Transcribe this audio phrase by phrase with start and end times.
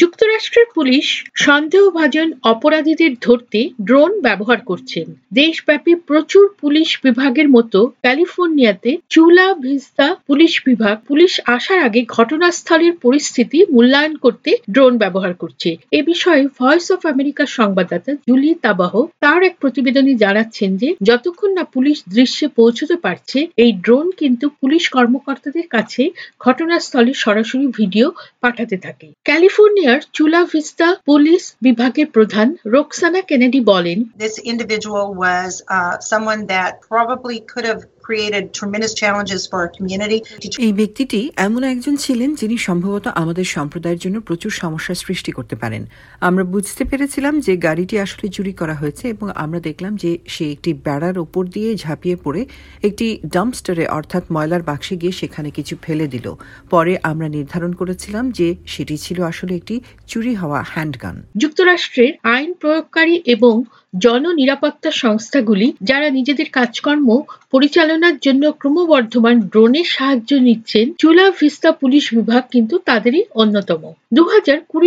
[0.00, 9.48] যুক্তরাষ্ট্রের পুলিশ সন্দেহভাজন অপরাধীদের ধরতে ড্রোন ব্যবহার করছেন। দেশব্যাপী প্রচুর পুলিশ বিভাগের মতো ক্যালিফোর্নিয়াতে চুলা
[9.54, 16.42] ভিস্তা পুলিশ বিভাগ, পুলিশ আসার আগে ঘটনাস্থলের পরিস্থিতি মূল্যায়ন করতে ড্রোন ব্যবহার করছে। এ বিষয়ে
[16.58, 22.46] ভয়েস অফ আমেরিকার সংবাদদাতা জুলি তাবাহ তার এক প্রতিবেদনে জানাচ্ছেন যে, যতক্ষণ না পুলিশ দৃশ্যে
[22.48, 26.02] পৌঁছতে পারছে, এই ড্রোন কিন্তু পুলিশ কর্মকর্তাদের কাছে
[26.40, 28.06] ঘটনাস্থলে সরাসরি ভিডিও
[28.40, 29.08] পাঠাতে থাকে।
[30.12, 34.08] Chula Vista Police Bibhage Pradhan Roxana Kennedy Bolin.
[34.16, 40.18] This individual was uh, someone that probably could have created tremendous challenges for our community.
[40.66, 45.82] এই ব্যক্তিটি এমন একজন ছিলেন যিনি সম্ভবত আমাদের সম্প্রদায়ের জন্য প্রচুর সমস্যার সৃষ্টি করতে পারেন।
[46.28, 50.70] আমরা বুঝতে পেরেছিলাম যে গাড়িটি আসলে চুরি করা হয়েছে এবং আমরা দেখলাম যে সে একটি
[50.86, 52.42] বেড়ার ওপর দিয়ে ঝাঁপিয়ে পড়ে
[52.88, 56.26] একটি ডাম্পস্টারে অর্থাৎ ময়লার বাক্সে গিয়ে সেখানে কিছু ফেলে দিল।
[56.70, 63.14] পরে আমরা নির্ধারণ করেছিলাম যে সেটি ছিল আসলে একটি চুরি হওয়া হ্যান্ডগান যুক্তরাষ্ট্রের আইন প্রয়োগকারী
[63.34, 63.54] এবং
[64.00, 72.42] জননিরাপত্তা সংস্থাগুলি, যারা নিজেদের কাজকর্ম পরিচালনার জন্য ক্রমবর্ধমান ড্রোনের সাহায্য নিচ্ছেন, চুলা ভিস্তা পুলিশ বিভাগ
[72.50, 74.24] কিন্তু তাদেরই অন্যতম। দু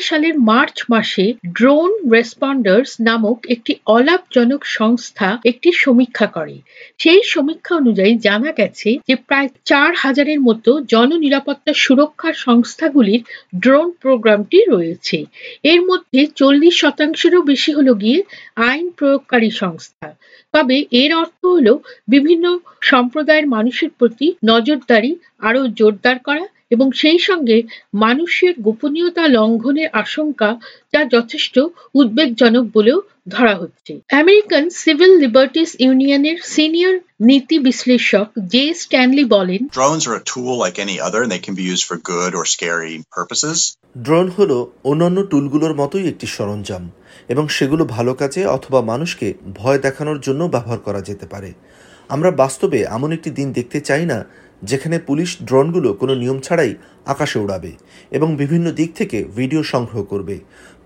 [0.00, 6.58] সালের মার্চ মাসে ড্রোন রেসপন্ডার্স নামক একটি অলাভজনক সংস্থা একটি সমীক্ষা করে।
[6.98, 13.20] সেই সমীক্ষা অনুযায়ী জানা গেছে যে প্রায় চার হাজারের মতো জননিরাপত্তা সুরক্ষা সংস্থাগুলির
[13.58, 15.24] ড্রোন প্রোগ্রামটি রয়েছে।
[15.62, 18.22] এর মধ্যে চল্লিশ শতাংশেরও বেশি হলো গিয়ে
[18.56, 20.08] আইন প্রয়োগকারী সংস্থা।
[20.54, 21.68] তবে এর অর্থ হল
[22.08, 22.44] বিভিন্ন
[22.82, 27.56] সম্প্রদায়ের মানুষের প্রতি নজরদারি আরও জোরদার করা এবং সেই সঙ্গে
[27.96, 30.50] মানুষের গোপনীয়তা লঙ্ঘনের আশঙ্কা
[30.94, 31.54] যা যথেষ্ট
[31.94, 40.04] উদ্বেগজনক বলেও ধরা হচ্ছে আমেরিকান সিভিল লিবার্টিস ইউনিয়নের সিনিয়র নীতি বিশ্লেষক জে স্ট্যানলি বলেন Drones
[40.08, 42.96] are a tool like any other, and they can be used for good or scary
[43.12, 43.58] purposes.
[43.98, 46.84] Drone হলো অন্যান্য টুলগুলোর মতোই একটি সরঞ্জাম
[47.28, 51.50] এবং সেগুলো ভালো কাজে অথবা মানুষকে ভয় দেখানোর জন্য ব্যবহার করা যেতে পারে
[52.10, 54.18] আমরা বাস্তবে এমন একটি দিন দেখতে চাই না
[54.64, 56.72] যেখানে পুলিশ ড্রোনগুলো কোনো নিয়ম ছাড়াই
[57.06, 57.72] আকাশে উড়াবে
[58.10, 60.36] এবং বিভিন্ন দিক থেকে ভিডিও সংগ্রহ করবে।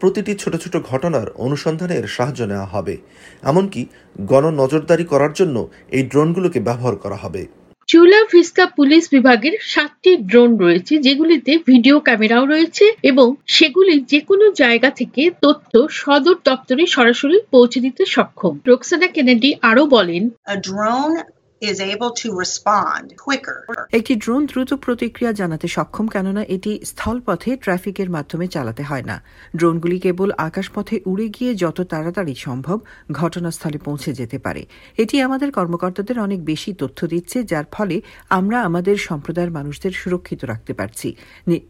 [0.00, 2.94] প্রতিটি ছোট ছোট ঘটনার অনুসন্ধানের সাহায্য নেওয়া হবে।
[3.42, 3.82] এমনকি
[4.20, 5.56] গণ নজরদারি করার জন্য
[5.96, 7.42] এই ড্রোনগুলোকে ব্যবহার করা হবে।
[7.88, 14.44] চুলা ভিস্তা পুলিশ বিভাগের সাতটি ড্রোন রয়েছে যেগুলিতে ভিডিও ক্যামেরাও রয়েছে এবং সেগুলি যে কোনো
[14.52, 20.22] জায়গা থেকে তথ্য সদর দপ্তরে সরাসরি পৌঁছে দিতে সক্ষম। রোকসানা কেনেডি আরও বলেন
[20.54, 21.16] A drone
[21.60, 23.58] is able to respond quicker.
[23.98, 29.16] একটি ড্রোন দ্রুত প্রতিক্রিয়া জানাতে সক্ষম, কেননা এটি স্থলপথে ট্রাফিকের মাধ্যমে চালাতে হয় না।
[29.58, 32.78] ড্রোনগুলি কেবল আকাশপথে উড়ে গিয়ে যত তাড়াতাড়ি সম্ভব
[33.12, 34.62] ঘটনাস্থলে পৌঁছে যেতে পারে।
[35.02, 37.96] এটি আমাদের কর্মকর্তাদের অনেক বেশি তথ্য দিচ্ছে, যার ফলে
[38.38, 41.08] আমরা আমাদের সম্প্রদায়ের মানুষদের সুরক্ষিত রাখতে পারছি।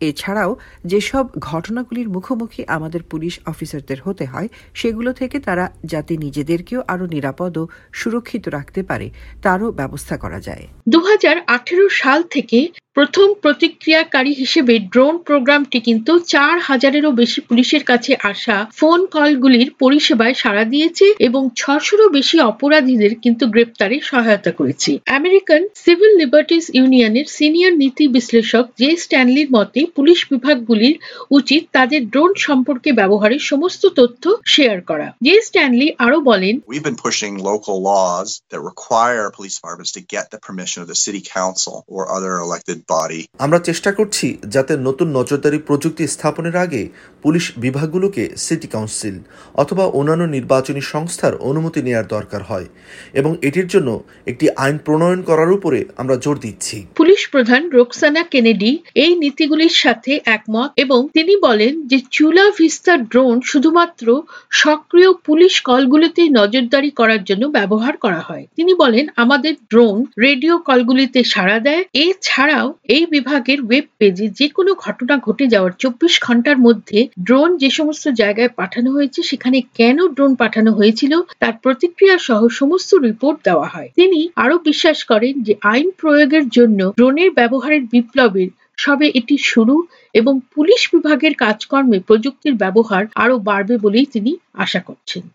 [0.00, 0.50] এছাড়াও
[0.84, 7.52] যেসব ঘটনাগুলির মুখোমুখি আমাদের পুলিশ অফিসারদের হতে হয়, সেগুলো থেকে তারা যাতে নিজেদেরকেও আরও নিরাপদ
[7.58, 9.06] ও সুরক্ষিত রাখতে পারে,
[9.44, 12.58] তারও ব্যবস্থা করা যায়। দু হাজার আঠেরো সাল থেকে
[12.96, 20.34] প্রথম প্রতিক্রিয়াকারী হিসেবে ড্রোন প্রোগ্রামটি কিন্তু চার হাজারেরও বেশি পুলিশের কাছে আসা ফোন কলগুলির পরিষেবায়
[20.34, 27.72] সাড়া দিয়েছে এবং ছশোরও বেশি অপরাধীদের কিন্তু গ্রেপ্তারে সহায়তা করেছে। আমেরিকান সিভিল লিবার্টিস ইউনিয়নের সিনিয়র
[27.72, 30.98] নীতি বিশ্লেষক জে স্ট্যানলির মতে, পুলিশ বিভাগগুলির
[31.30, 37.02] উচিত তাদের ড্রোন সম্পর্কে ব্যবহারের সমস্ত তথ্য শেয়ার করা। জে স্ট্যানলি আরও বলেন, We've been
[37.08, 41.76] pushing local laws that require police departments to get the permission of the city council
[41.88, 43.22] or other elected body.
[43.38, 46.88] আমরা চেষ্টা করছি যাতে নতুন নজরদারি প্রযুক্তি স্থাপনের আগে
[47.22, 49.18] পুলিশ বিভাগগুলোকে সিটি কাউন্সিল
[49.54, 52.66] অথবা অন্যান্য নির্বাচনী সংস্থার অনুমতি নেওয়ার দরকার হয়
[53.12, 58.78] এবং এটির জন্য একটি আইন প্রণয়ন করার উপরে আমরা জোর দিচ্ছি। পুলিশ প্রধান রোকসানা কেনেডি
[58.94, 66.28] এই নীতিগুলির সাথে একমত এবং তিনি বলেন যে চুলা ভিস্তা ড্রোন শুধুমাত্র সক্রিয় পুলিশ কলগুলিতে
[66.28, 72.74] নজরদারি করার জন্য ব্যবহার করা হয়। তিনি বলেন আমাদের ড্রোন রেডিও কলগুলিতে সাড়া দেয়। এছাড়াও
[72.88, 78.04] এই বিভাগের ওয়েব পেজে যে কোনো ঘটনা ঘটে যাওয়ার চব্বিশ ঘণ্টার মধ্যে ড্রোন যে সমস্ত
[78.12, 83.88] জায়গায় পাঠানো হয়েছে, সেখানে কেন ড্রোন পাঠানো হয়েছিল, তার প্রতিক্রিয়া সহ সমস্ত রিপোর্ট দেওয়া হয়।
[83.94, 88.48] তিনি আরও বিশ্বাস করেন যে আইন প্রয়োগের জন্য ড্রোনের ব্যবহারের বিপ্লবের
[88.78, 89.76] সবে এটি শুরু
[90.14, 95.22] এবং পুলিশ বিভাগের কাজকর্মে প্রযুক্তির ব্যবহার আরও বাড়বে বলেই তিনি আশা করছেন।